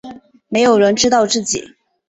[0.49, 1.75] 没有人知道自己